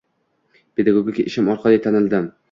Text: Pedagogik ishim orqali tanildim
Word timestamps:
Pedagogik 0.79 1.19
ishim 1.23 1.51
orqali 1.57 1.81
tanildim 1.85 2.27